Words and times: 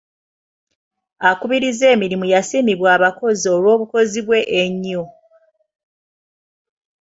Akubiriza 1.29 1.85
emirimu 1.95 2.25
yasiimibwa 2.33 2.87
abakozi 2.97 3.45
olw'obukozi 3.55 4.19
bwe 4.25 4.39
ennyo. 4.61 5.03